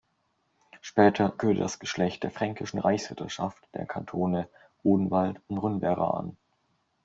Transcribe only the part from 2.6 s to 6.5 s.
Reichsritterschaft der Kantone Odenwald und Rhön-Werra an.